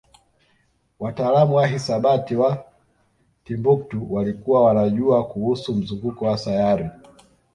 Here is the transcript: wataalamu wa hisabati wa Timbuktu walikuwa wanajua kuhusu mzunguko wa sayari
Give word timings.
wataalamu 0.99 1.55
wa 1.55 1.67
hisabati 1.67 2.35
wa 2.35 2.65
Timbuktu 3.43 4.13
walikuwa 4.13 4.63
wanajua 4.63 5.27
kuhusu 5.27 5.75
mzunguko 5.75 6.25
wa 6.25 6.37
sayari 6.37 6.89